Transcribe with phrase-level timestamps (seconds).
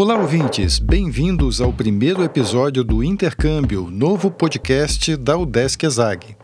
[0.00, 0.78] Olá, ouvintes!
[0.78, 6.36] Bem-vindos ao primeiro episódio do Intercâmbio, novo podcast da UDESC ESAG.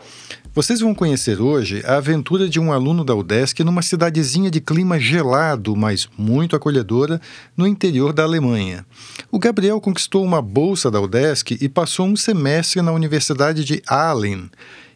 [0.53, 5.01] Vocês vão conhecer hoje a aventura de um aluno da UDESC numa cidadezinha de clima
[5.01, 7.19] gelado, mas muito acolhedora,
[7.57, 8.85] no interior da Alemanha.
[9.33, 14.51] O Gabriel conquistou uma bolsa da UDESC e passou um semestre na Universidade de Aalen.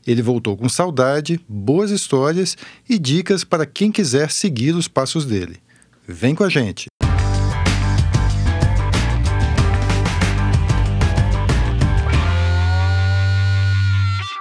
[0.07, 5.57] Ele voltou com saudade, boas histórias e dicas para quem quiser seguir os passos dele.
[6.07, 6.90] Vem com a gente!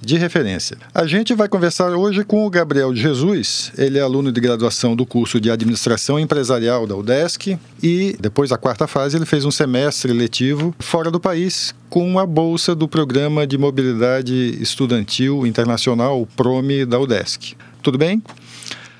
[0.00, 0.76] de referência.
[0.94, 5.06] A gente vai conversar hoje com o Gabriel Jesus, ele é aluno de graduação do
[5.06, 10.12] curso de Administração Empresarial da UDESC e depois da quarta fase ele fez um semestre
[10.12, 16.84] letivo fora do país com a bolsa do Programa de Mobilidade Estudantil Internacional, o PROME
[16.84, 17.54] da UDESC.
[17.82, 18.22] Tudo bem?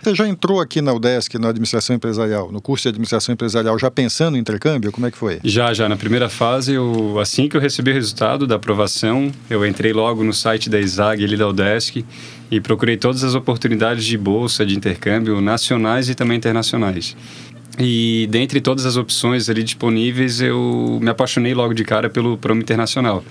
[0.04, 3.90] Você já entrou aqui na UDESC, na administração empresarial, no curso de administração empresarial, já
[3.90, 4.92] pensando em intercâmbio?
[4.92, 5.40] Como é que foi?
[5.42, 5.88] Já, já.
[5.88, 10.22] Na primeira fase, eu, assim que eu recebi o resultado da aprovação, eu entrei logo
[10.22, 12.04] no site da ISAG, ali da UDESC,
[12.50, 17.16] e procurei todas as oportunidades de bolsa de intercâmbio nacionais e também internacionais.
[17.78, 22.60] E dentre todas as opções ali disponíveis, eu me apaixonei logo de cara pelo Promo
[22.60, 23.24] Internacional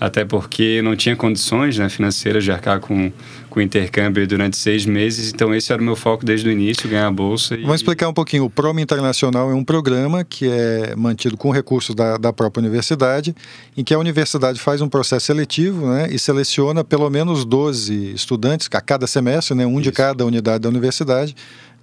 [0.00, 3.10] até porque não tinha condições né, financeiras de arcar com,
[3.50, 7.08] com intercâmbio durante seis meses, então esse era o meu foco desde o início, ganhar
[7.08, 7.54] a bolsa.
[7.54, 7.62] E...
[7.62, 8.44] Vamos explicar um pouquinho.
[8.44, 13.34] O Promo Internacional é um programa que é mantido com recursos da, da própria universidade,
[13.76, 18.68] em que a universidade faz um processo seletivo né, e seleciona pelo menos 12 estudantes
[18.72, 19.82] a cada semestre, né, um Isso.
[19.82, 21.34] de cada unidade da universidade.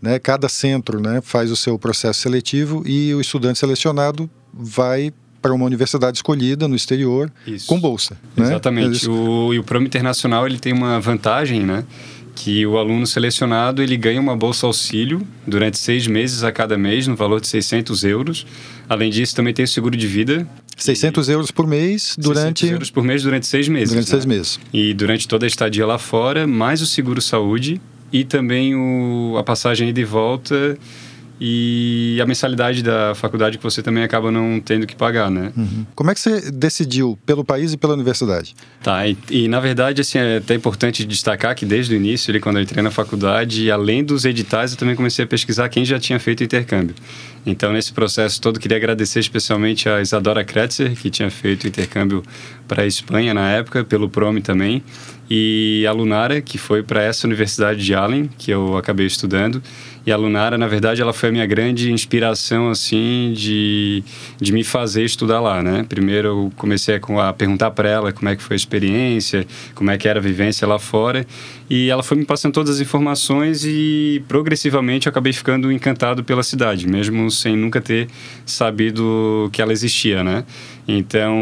[0.01, 5.11] Né, cada centro né, faz o seu processo seletivo e o estudante selecionado vai
[5.45, 7.67] para uma universidade escolhida no exterior Isso.
[7.67, 8.17] com bolsa.
[8.35, 8.47] Né?
[8.47, 9.07] Exatamente.
[9.07, 11.85] O, e o Promo Internacional ele tem uma vantagem, né?
[12.33, 17.05] que o aluno selecionado ele ganha uma bolsa auxílio durante seis meses a cada mês
[17.05, 18.47] no valor de 600 euros.
[18.89, 20.47] Além disso, também tem o seguro de vida.
[20.75, 21.31] 600 e...
[21.31, 22.61] euros por mês durante...
[22.61, 23.89] 600 euros por mês durante seis meses.
[23.89, 24.11] Durante né?
[24.11, 24.59] seis meses.
[24.73, 27.79] E durante toda a estadia lá fora, mais o seguro saúde
[28.11, 30.75] e também o, a passagem ida e volta
[31.39, 35.51] e a mensalidade da faculdade que você também acaba não tendo que pagar, né?
[35.55, 35.85] Uhum.
[35.93, 38.55] Como é que você decidiu pelo país e pela universidade?
[38.81, 42.39] Tá, e, e, na verdade, assim, é até importante destacar que desde o início, ali,
[42.39, 45.99] quando eu entrei na faculdade, além dos editais, eu também comecei a pesquisar quem já
[45.99, 46.95] tinha feito o intercâmbio.
[47.45, 52.23] Então, nesse processo todo, queria agradecer especialmente a Isadora Kretzer, que tinha feito intercâmbio
[52.67, 54.83] para a Espanha na época, pelo PROME também,
[55.29, 59.61] e a Lunara, que foi para essa universidade de Allen, que eu acabei estudando.
[60.05, 64.03] E a Lunara, na verdade, ela foi a minha grande inspiração, assim, de,
[64.39, 65.83] de me fazer estudar lá, né?
[65.89, 69.97] Primeiro eu comecei a perguntar para ela como é que foi a experiência, como é
[69.97, 71.25] que era a vivência lá fora.
[71.67, 76.43] E ela foi me passando todas as informações e progressivamente eu acabei ficando encantado pela
[76.43, 78.07] cidade, mesmo sem nunca ter
[78.45, 80.45] sabido que ela existia, né?
[80.87, 81.35] Então,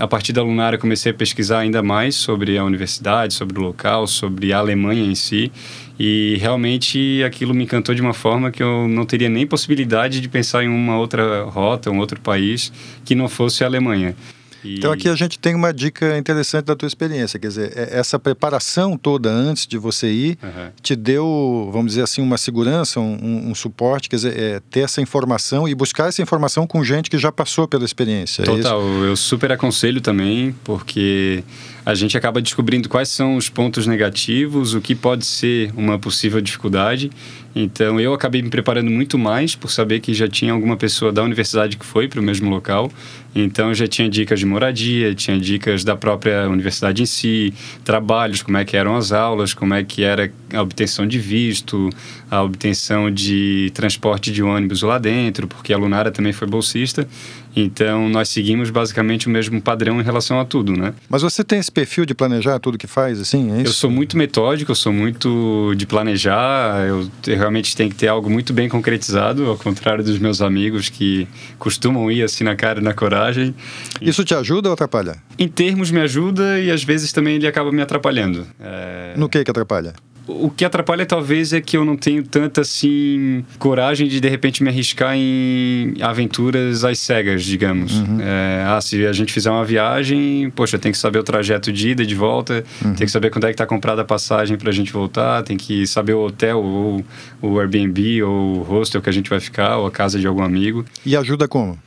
[0.00, 4.08] a partir da Lunara, comecei a pesquisar ainda mais sobre a universidade, sobre o local,
[4.08, 5.52] sobre a Alemanha em si.
[5.96, 10.28] E realmente aquilo me encantou de uma forma que eu não teria nem possibilidade de
[10.28, 12.72] pensar em uma outra rota, um outro país
[13.04, 14.16] que não fosse a Alemanha.
[14.64, 14.76] E...
[14.76, 18.18] Então aqui a gente tem uma dica interessante da tua experiência, quer dizer, é, essa
[18.18, 20.70] preparação toda antes de você ir uhum.
[20.82, 25.00] te deu, vamos dizer assim, uma segurança, um, um suporte, quer dizer, é, ter essa
[25.00, 28.42] informação e buscar essa informação com gente que já passou pela experiência.
[28.42, 31.44] É Total, é eu super aconselho também, porque
[31.84, 36.40] a gente acaba descobrindo quais são os pontos negativos, o que pode ser uma possível
[36.40, 37.10] dificuldade.
[37.54, 41.22] Então eu acabei me preparando muito mais por saber que já tinha alguma pessoa da
[41.22, 42.90] universidade que foi para o mesmo local.
[43.34, 47.52] Então já tinha dicas de moradia, tinha dicas da própria universidade em si,
[47.84, 51.90] trabalhos, como é que eram as aulas, como é que era a obtenção de visto,
[52.30, 57.08] a obtenção de transporte de ônibus lá dentro, porque a Lunara também foi bolsista.
[57.56, 60.92] Então, nós seguimos basicamente o mesmo padrão em relação a tudo, né?
[61.08, 63.52] Mas você tem esse perfil de planejar tudo que faz, assim?
[63.52, 68.08] É eu sou muito metódico, eu sou muito de planejar, eu realmente tenho que ter
[68.08, 71.28] algo muito bem concretizado, ao contrário dos meus amigos que
[71.58, 73.54] costumam ir assim na cara e na coragem.
[74.00, 75.16] Isso te ajuda ou atrapalha?
[75.38, 78.46] Em termos me ajuda e às vezes também ele acaba me atrapalhando.
[78.60, 79.14] É...
[79.16, 79.94] No que que atrapalha?
[80.26, 84.62] O que atrapalha talvez é que eu não tenho tanta assim coragem de de repente
[84.62, 87.98] me arriscar em aventuras às cegas, digamos.
[87.98, 88.20] Uhum.
[88.20, 91.90] É, ah, se a gente fizer uma viagem, poxa, tem que saber o trajeto de
[91.90, 92.94] ida e de volta, uhum.
[92.94, 95.58] tem que saber quando é que está comprada a passagem para a gente voltar, tem
[95.58, 97.04] que saber o hotel ou
[97.42, 100.42] o Airbnb ou o hostel que a gente vai ficar ou a casa de algum
[100.42, 100.86] amigo.
[101.04, 101.78] E ajuda como?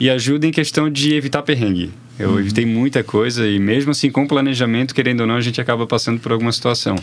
[0.00, 1.92] E ajuda em questão de evitar perrengue.
[2.18, 2.38] Eu uhum.
[2.38, 6.20] evitei muita coisa e mesmo assim com planejamento, querendo ou não, a gente acaba passando
[6.20, 6.96] por alguma situação.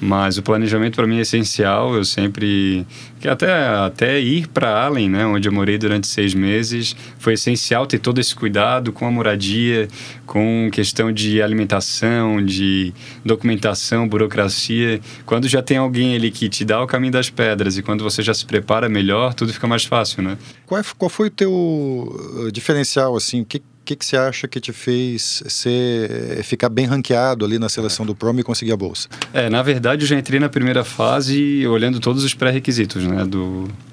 [0.00, 1.94] Mas o planejamento para mim é essencial.
[1.94, 2.86] Eu sempre
[3.20, 7.86] que até até ir para Allen, né, onde eu morei durante seis meses, foi essencial
[7.86, 9.88] ter todo esse cuidado com a moradia,
[10.26, 15.00] com questão de alimentação, de documentação, burocracia.
[15.26, 18.22] Quando já tem alguém ali que te dá o caminho das pedras e quando você
[18.22, 20.38] já se prepara melhor, tudo fica mais fácil, né?
[20.66, 23.44] Qual, é, qual foi o teu eh, diferencial assim?
[23.44, 23.60] Que
[23.90, 28.14] que, que você acha que te fez ser, ficar bem ranqueado ali na seleção do
[28.14, 29.08] Prom e conseguir a bolsa?
[29.32, 33.26] É, na verdade, eu já entrei na primeira fase olhando todos os pré-requisitos, né,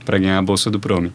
[0.05, 1.09] para ganhar a bolsa do Prom.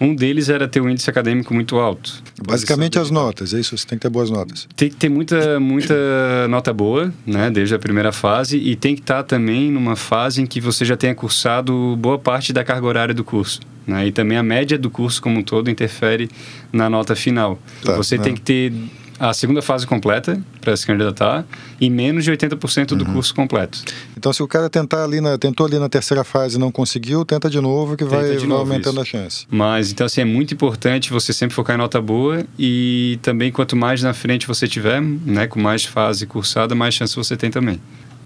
[0.00, 2.22] Um deles era ter um índice acadêmico muito alto.
[2.46, 3.76] Basicamente as notas, é isso?
[3.76, 4.68] Você tem que ter boas notas.
[4.76, 9.00] Tem que ter muita, muita nota boa, né, desde a primeira fase, e tem que
[9.00, 13.14] estar também numa fase em que você já tenha cursado boa parte da carga horária
[13.14, 13.60] do curso.
[13.88, 14.08] Né?
[14.08, 16.30] E também a média do curso como um todo interfere
[16.70, 17.58] na nota final.
[17.82, 18.24] Tá, você né?
[18.24, 18.72] tem que ter
[19.18, 21.44] a segunda fase completa para se candidatar
[21.80, 23.14] e menos de 80% do uhum.
[23.14, 23.82] curso completo.
[24.16, 27.24] Então, se o cara tentar ali na, tentou ali na terceira fase e não conseguiu,
[27.24, 29.16] tenta de novo que vai, vai aumentando isso.
[29.16, 29.46] a chance.
[29.50, 33.74] Mas, então, assim, é muito importante você sempre focar em nota boa e também quanto
[33.74, 37.80] mais na frente você tiver, né, com mais fase cursada, mais chance você tem também.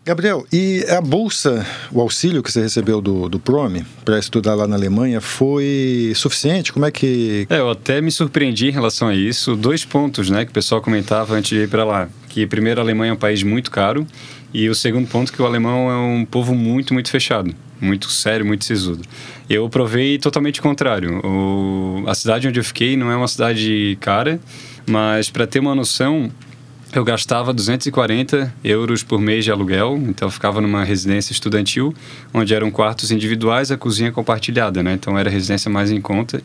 [0.05, 4.67] Gabriel, e a bolsa, o auxílio que você recebeu do, do PROME para estudar lá
[4.67, 6.73] na Alemanha foi suficiente?
[6.73, 7.47] Como é que.
[7.49, 9.55] É, eu até me surpreendi em relação a isso.
[9.55, 12.09] Dois pontos né, que o pessoal comentava antes de ir para lá.
[12.29, 14.05] Que, primeiro, a Alemanha é um país muito caro.
[14.53, 17.55] E o segundo ponto, que o alemão é um povo muito, muito fechado.
[17.81, 19.05] Muito sério, muito sisudo.
[19.49, 21.21] Eu provei totalmente o contrário.
[21.25, 24.41] O, a cidade onde eu fiquei não é uma cidade cara,
[24.85, 26.29] mas para ter uma noção,
[26.94, 31.94] eu gastava 240 euros por mês de aluguel, então eu ficava numa residência estudantil,
[32.35, 34.93] onde eram quartos individuais, a cozinha compartilhada, né?
[34.93, 36.43] Então era a residência mais em conta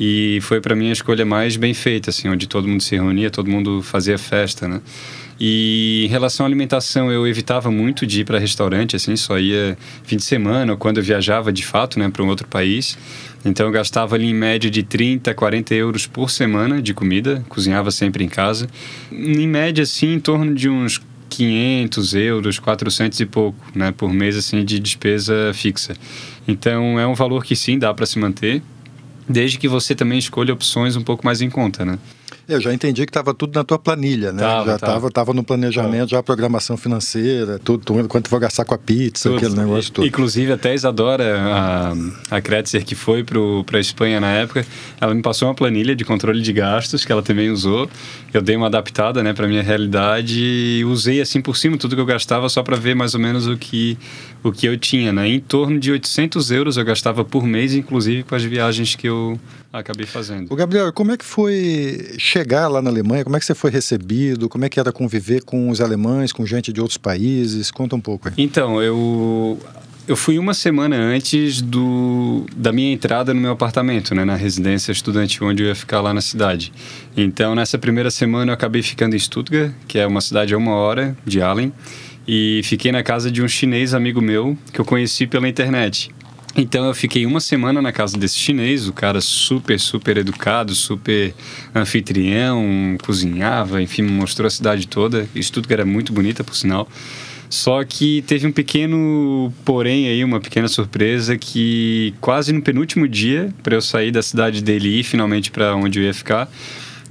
[0.00, 3.30] e foi para mim a escolha mais bem feita, assim, onde todo mundo se reunia,
[3.30, 4.80] todo mundo fazia festa, né?
[5.40, 9.76] E em relação à alimentação, eu evitava muito de ir para restaurante, assim, só ia
[10.04, 12.96] fim de semana ou quando eu viajava de fato, né, para um outro país.
[13.44, 17.90] Então eu gastava ali em média de 30, 40 euros por semana de comida, cozinhava
[17.90, 18.68] sempre em casa.
[19.10, 24.36] Em média, assim, em torno de uns 500 euros, 400 e pouco, né, por mês,
[24.36, 25.94] assim, de despesa fixa.
[26.46, 28.62] Então é um valor que sim dá para se manter,
[29.28, 31.98] desde que você também escolha opções um pouco mais em conta, né?
[32.54, 34.42] Eu já entendi que estava tudo na tua planilha, né?
[34.42, 38.64] Tava, já estava tava no planejamento, já a programação financeira, tudo, tudo, quanto vou gastar
[38.64, 39.38] com a pizza, tudo.
[39.38, 40.06] aquele negócio todo.
[40.06, 44.64] Inclusive, até a Isadora, a, a Kretzer, que foi para a Espanha na época,
[45.00, 47.88] ela me passou uma planilha de controle de gastos, que ela também usou.
[48.32, 52.00] Eu dei uma adaptada né, para minha realidade e usei assim por cima tudo que
[52.00, 53.98] eu gastava só para ver mais ou menos o que,
[54.42, 55.12] o que eu tinha.
[55.12, 55.28] Né?
[55.28, 59.38] Em torno de 800 euros eu gastava por mês, inclusive com as viagens que eu
[59.72, 60.52] acabei fazendo.
[60.52, 63.24] O Gabriel, como é que foi chegar lá na Alemanha?
[63.24, 64.48] Como é que você foi recebido?
[64.48, 67.70] Como é que era conviver com os alemães, com gente de outros países?
[67.70, 68.34] Conta um pouco aí.
[68.38, 69.58] Então, eu
[70.06, 74.90] eu fui uma semana antes do, da minha entrada no meu apartamento, né, na residência
[74.90, 76.72] estudantil onde eu ia ficar lá na cidade.
[77.16, 80.72] Então, nessa primeira semana eu acabei ficando em Stuttgart, que é uma cidade a uma
[80.72, 81.72] hora de Allen,
[82.26, 86.10] e fiquei na casa de um chinês amigo meu que eu conheci pela internet.
[86.54, 91.34] Então eu fiquei uma semana na casa desse chinês, o cara super, super educado, super
[91.74, 95.26] anfitrião, cozinhava, enfim, mostrou a cidade toda.
[95.32, 96.88] Que era muito bonita, por sinal.
[97.48, 103.52] Só que teve um pequeno porém aí, uma pequena surpresa que quase no penúltimo dia,
[103.62, 106.50] para eu sair da cidade dele e ir finalmente para onde eu ia ficar,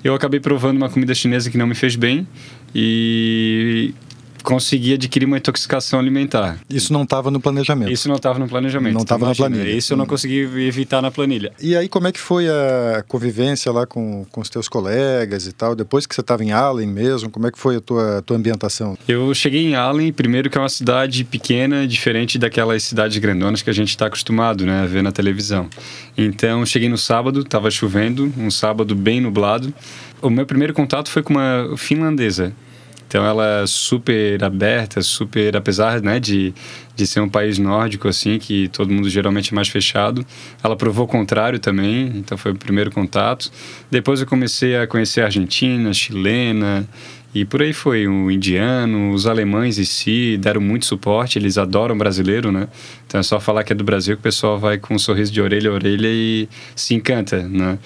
[0.03, 2.27] eu acabei provando uma comida chinesa que não me fez bem
[2.73, 3.93] e
[4.43, 6.59] conseguir adquirir uma intoxicação alimentar.
[6.69, 7.91] Isso não estava no planejamento?
[7.91, 8.93] Isso não estava no planejamento.
[8.93, 9.69] Não estava na planilha.
[9.69, 11.51] Isso eu não consegui evitar na planilha.
[11.59, 15.51] E aí como é que foi a convivência lá com, com os teus colegas e
[15.51, 15.75] tal?
[15.75, 18.97] Depois que você estava em Allen mesmo, como é que foi a tua, tua ambientação?
[19.07, 23.69] Eu cheguei em Allen, primeiro que é uma cidade pequena, diferente daquelas cidades grandonas que
[23.69, 25.69] a gente está acostumado né, a ver na televisão.
[26.17, 29.73] Então cheguei no sábado, estava chovendo, um sábado bem nublado.
[30.21, 32.53] O meu primeiro contato foi com uma finlandesa
[33.11, 36.53] então ela é super aberta, super, apesar né, de,
[36.95, 40.25] de ser um país nórdico, assim, que todo mundo geralmente é mais fechado,
[40.63, 43.51] ela provou o contrário também, então foi o primeiro contato.
[43.91, 46.87] Depois eu comecei a conhecer a Argentina, chilena,
[47.33, 51.97] E por aí foi, o indiano, os alemães em si deram muito suporte, eles adoram
[51.97, 52.67] brasileiro, né?
[53.07, 55.31] Então é só falar que é do Brasil que o pessoal vai com um sorriso
[55.31, 57.79] de orelha a orelha e se encanta, né?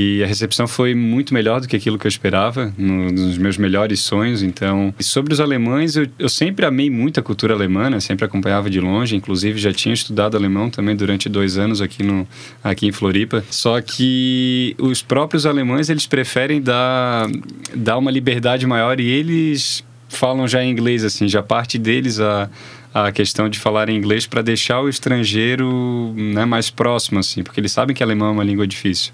[0.00, 3.58] E a recepção foi muito melhor do que aquilo que eu esperava, no, nos meus
[3.58, 4.42] melhores sonhos.
[4.42, 8.00] Então, e sobre os alemães, eu, eu sempre amei muito a cultura alemã, né?
[8.00, 9.14] sempre acompanhava de longe.
[9.14, 12.26] Inclusive, já tinha estudado alemão também durante dois anos aqui, no,
[12.64, 13.44] aqui em Floripa.
[13.50, 17.28] Só que os próprios alemães, eles preferem dar,
[17.74, 22.48] dar uma liberdade maior e eles falam já em inglês, assim, já parte deles a
[22.92, 27.72] a questão de falar inglês para deixar o estrangeiro né, mais próximo, assim, porque eles
[27.72, 29.12] sabem que alemão é uma língua difícil.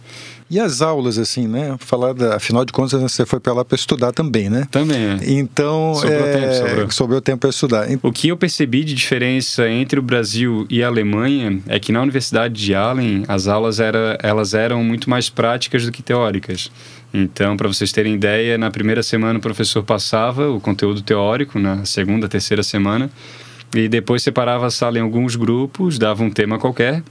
[0.48, 1.76] E as aulas, assim, né?
[1.80, 4.68] Falar da, afinal de contas, você foi para lá para estudar também, né?
[4.70, 4.96] Também.
[4.96, 5.18] É.
[5.32, 6.90] Então, sobrou é, tempo, sobrou.
[6.90, 7.88] sobrou tempo para estudar.
[8.00, 12.00] O que eu percebi de diferença entre o Brasil e a Alemanha é que na
[12.00, 16.70] Universidade de Allen as aulas era, elas eram muito mais práticas do que teóricas.
[17.12, 21.84] Então, para vocês terem ideia, na primeira semana o professor passava o conteúdo teórico, na
[21.84, 23.10] segunda, terceira semana,
[23.74, 27.02] e depois separava a sala em alguns grupos, dava um tema qualquer,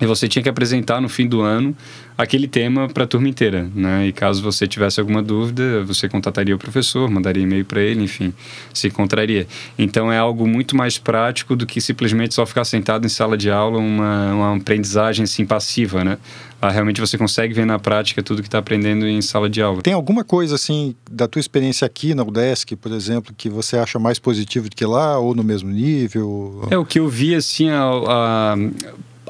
[0.00, 1.76] e você tinha que apresentar no fim do ano
[2.16, 4.06] aquele tema para a turma inteira, né?
[4.06, 8.32] E caso você tivesse alguma dúvida, você contataria o professor, mandaria e-mail para ele, enfim,
[8.74, 9.46] se encontraria.
[9.78, 13.50] Então é algo muito mais prático do que simplesmente só ficar sentado em sala de
[13.50, 16.18] aula, uma, uma aprendizagem assim passiva, né?
[16.60, 19.80] Lá realmente você consegue ver na prática tudo que está aprendendo em sala de aula.
[19.80, 23.98] Tem alguma coisa assim da tua experiência aqui na UDESC, por exemplo, que você acha
[23.98, 26.68] mais positivo do que lá ou no mesmo nível?
[26.70, 28.56] É o que eu vi assim a, a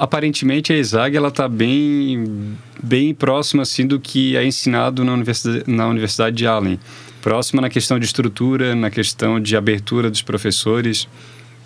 [0.00, 5.64] aparentemente a ESAG ela está bem bem próxima assim do que é ensinado na universidade,
[5.66, 6.80] na universidade de Allen
[7.20, 11.06] próxima na questão de estrutura na questão de abertura dos professores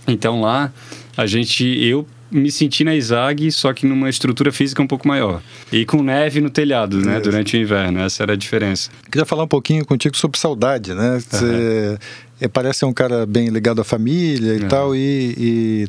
[0.09, 0.73] então lá
[1.17, 5.41] a gente eu me senti na ISAG, só que numa estrutura física um pouco maior.
[5.71, 7.21] E com neve no telhado, né?
[7.21, 8.00] Durante o inverno.
[8.00, 8.91] Essa era a diferença.
[9.09, 11.21] Queria falar um pouquinho contigo sobre saudade, né?
[11.21, 11.97] Você
[12.43, 12.49] uhum.
[12.49, 14.69] parece ser um cara bem ligado à família e uhum.
[14.69, 15.88] tal, e, e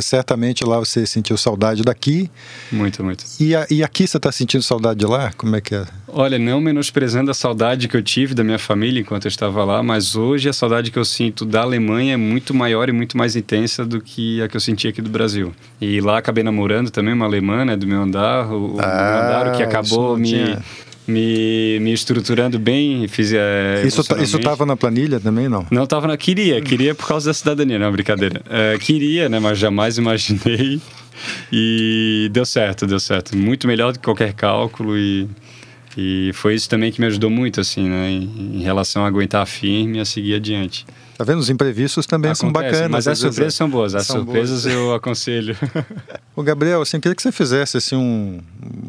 [0.00, 2.30] certamente lá você sentiu saudade daqui.
[2.70, 3.24] Muito, muito.
[3.40, 5.32] E, a, e aqui você está sentindo saudade de lá?
[5.36, 5.84] Como é que é?
[6.08, 9.82] Olha, não menosprezando a saudade que eu tive da minha família enquanto eu estava lá,
[9.82, 13.34] mas hoje a saudade que eu sinto da Alemanha é muito maior e muito mais
[13.34, 15.54] intensa do que a que eu senti aqui do Brasil.
[15.80, 19.48] E lá acabei namorando também uma alemã, né, do meu andar, o, ah, meu andar,
[19.48, 20.28] o que acabou me...
[20.28, 20.62] Tinha
[21.06, 23.06] me, me estruturando bem.
[23.08, 25.66] Fiz, é, isso tá, isso estava na planilha também, não?
[25.70, 26.16] Não estava na.
[26.16, 28.42] Queria, queria por causa da cidadania, não, brincadeira.
[28.48, 29.38] É, queria, né?
[29.38, 30.80] Mas jamais imaginei.
[31.52, 33.36] E deu certo, deu certo.
[33.36, 35.28] Muito melhor do que qualquer cálculo e.
[35.94, 38.10] E foi isso também que me ajudou muito, assim, né?
[38.10, 40.86] Em, em relação a aguentar firme e a seguir adiante.
[41.18, 41.38] Tá vendo?
[41.38, 42.90] Os imprevistos também Acontece, são bacanas.
[42.90, 43.94] Mas as surpresas são boas.
[43.94, 44.74] As surpresas boas.
[44.74, 45.56] eu aconselho.
[46.34, 48.40] O Gabriel, assim, queria que você fizesse assim um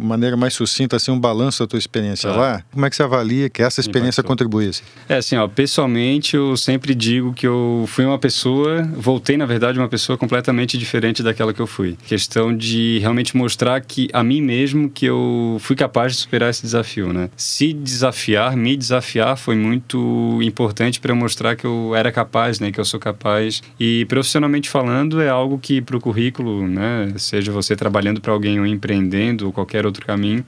[0.03, 2.36] maneira mais sucinta assim um balanço da tua experiência tá.
[2.36, 2.63] lá.
[2.72, 4.83] Como é que você avalia que essa experiência contribuísse?
[5.07, 9.79] É assim, ó, pessoalmente eu sempre digo que eu fui uma pessoa, voltei na verdade
[9.79, 11.98] uma pessoa completamente diferente daquela que eu fui.
[12.05, 16.62] Questão de realmente mostrar que a mim mesmo que eu fui capaz de superar esse
[16.62, 17.29] desafio, né?
[17.36, 22.79] Se desafiar, me desafiar foi muito importante para mostrar que eu era capaz, né, que
[22.79, 23.62] eu sou capaz.
[23.79, 28.60] E profissionalmente falando é algo que para o currículo, né, seja você trabalhando para alguém
[28.60, 30.45] ou empreendendo ou qualquer outro caminho,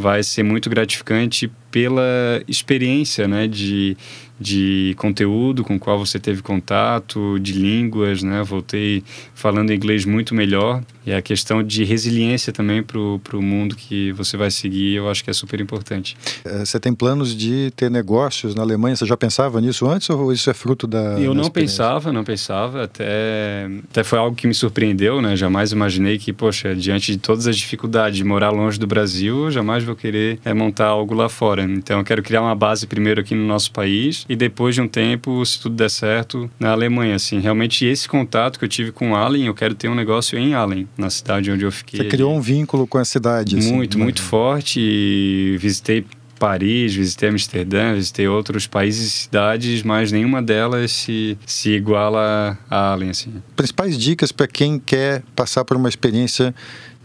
[0.00, 3.96] vai ser muito gratificante pela experiência né, de,
[4.40, 8.42] de conteúdo com o qual você teve contato, de línguas, né?
[8.42, 9.04] Voltei
[9.34, 10.82] falando inglês muito melhor.
[11.06, 15.24] E a questão de resiliência também para o mundo que você vai seguir, eu acho
[15.24, 16.16] que é super importante.
[16.44, 18.96] É, você tem planos de ter negócios na Alemanha?
[18.96, 21.18] Você já pensava nisso antes ou isso é fruto da.
[21.18, 22.84] Eu não pensava, não pensava.
[22.84, 25.36] Até, até foi algo que me surpreendeu, né?
[25.36, 29.84] Jamais imaginei que, poxa, diante de todas as dificuldades de morar longe do Brasil, jamais
[29.90, 31.62] vou querer é, montar algo lá fora.
[31.62, 34.88] Então, eu quero criar uma base primeiro aqui no nosso país e depois de um
[34.88, 37.14] tempo, se tudo der certo, na Alemanha.
[37.14, 40.54] Assim, realmente esse contato que eu tive com Allen, eu quero ter um negócio em
[40.54, 42.00] Allen, na cidade onde eu fiquei.
[42.00, 43.58] Você criou um vínculo com a cidade.
[43.58, 44.04] Assim, muito, né?
[44.04, 44.80] muito forte.
[44.80, 46.04] E visitei
[46.40, 52.92] Paris, visitei Amsterdã, visitei outros países e cidades, mas nenhuma delas se, se iguala a
[52.92, 53.10] Allen.
[53.10, 53.42] Assim.
[53.54, 56.54] Principais dicas para quem quer passar por uma experiência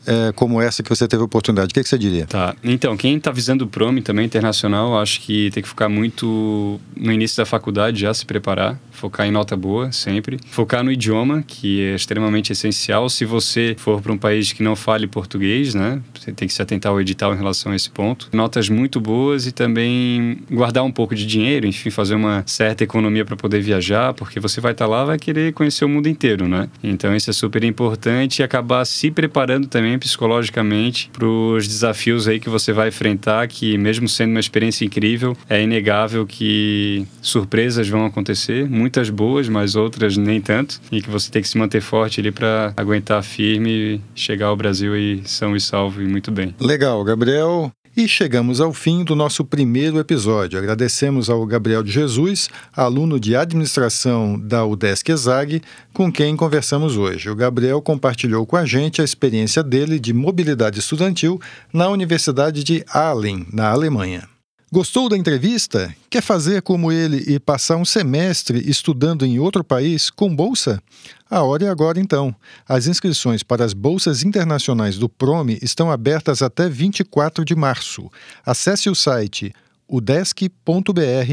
[0.05, 1.71] é, como essa que você teve a oportunidade?
[1.71, 2.25] O que, que você diria?
[2.25, 2.55] Tá.
[2.63, 7.11] Então, quem está visando o PROME também internacional, acho que tem que focar muito no
[7.11, 11.81] início da faculdade, já se preparar, focar em nota boa sempre, focar no idioma, que
[11.81, 13.09] é extremamente essencial.
[13.09, 16.61] Se você for para um país que não fale português, né, você tem que se
[16.61, 18.29] atentar ao edital em relação a esse ponto.
[18.33, 23.25] Notas muito boas e também guardar um pouco de dinheiro, enfim, fazer uma certa economia
[23.25, 26.47] para poder viajar, porque você vai estar tá lá, vai querer conhecer o mundo inteiro,
[26.47, 26.69] né?
[26.83, 32.27] Então, isso é super importante e acabar se preparando também bem psicologicamente para os desafios
[32.27, 37.87] aí que você vai enfrentar, que mesmo sendo uma experiência incrível, é inegável que surpresas
[37.87, 41.81] vão acontecer, muitas boas, mas outras nem tanto, e que você tem que se manter
[41.81, 46.31] forte ali para aguentar firme e chegar ao Brasil aí são e salvo e muito
[46.31, 46.53] bem.
[46.59, 47.71] Legal, Gabriel.
[47.97, 50.59] E chegamos ao fim do nosso primeiro episódio.
[50.59, 55.61] Agradecemos ao Gabriel de Jesus, aluno de administração da UDESC ESAG,
[55.93, 57.29] com quem conversamos hoje.
[57.29, 61.39] O Gabriel compartilhou com a gente a experiência dele de mobilidade estudantil
[61.71, 64.34] na Universidade de Aalen, na Alemanha.
[64.75, 65.95] Gostou da entrevista?
[66.09, 70.83] Quer fazer como ele e passar um semestre estudando em outro país com bolsa?
[71.29, 72.35] A hora é agora então.
[72.67, 78.11] As inscrições para as bolsas internacionais do PROME estão abertas até 24 de março.
[78.45, 79.53] Acesse o site
[79.87, 80.51] udesc.br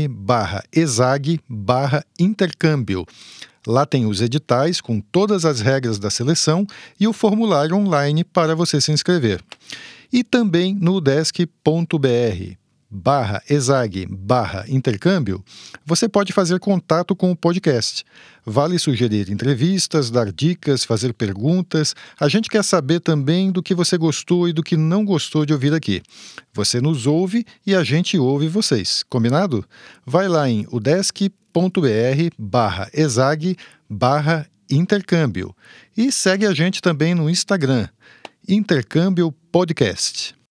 [0.09, 3.05] barra exag barra intercâmbio.
[3.67, 6.65] Lá tem os editais com todas as regras da seleção
[7.01, 9.43] e o formulário online para você se inscrever.
[10.13, 12.62] E também no udesc.br
[12.93, 15.43] barra exag barra intercâmbio,
[15.87, 18.05] você pode fazer contato com o podcast.
[18.45, 21.95] Vale sugerir entrevistas, dar dicas, fazer perguntas.
[22.21, 25.55] A gente quer saber também do que você gostou e do que não gostou de
[25.55, 26.03] ouvir aqui.
[26.53, 29.03] Você nos ouve e a gente ouve vocês.
[29.09, 29.65] Combinado?
[30.05, 31.31] Vai lá em udesc.br
[32.39, 33.57] barra exag
[33.89, 35.55] barra intercâmbio
[35.97, 37.89] e segue a gente também no Instagram,
[38.49, 40.42] Intercâmbio Podcast.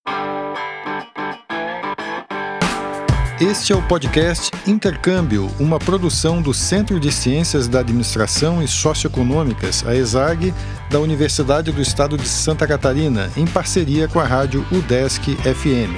[3.41, 9.83] Este é o podcast Intercâmbio, uma produção do Centro de Ciências da Administração e Socioeconômicas,
[9.83, 10.53] a ESAG,
[10.91, 15.97] da Universidade do Estado de Santa Catarina, em parceria com a rádio UDESC FM.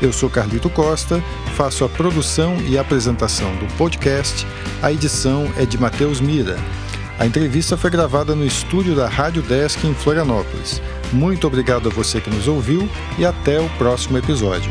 [0.00, 1.20] Eu sou Carlito Costa,
[1.56, 4.46] faço a produção e apresentação do podcast.
[4.80, 6.56] A edição é de Matheus Mira.
[7.18, 10.80] A entrevista foi gravada no estúdio da Rádio Desk em Florianópolis.
[11.12, 14.70] Muito obrigado a você que nos ouviu e até o próximo episódio.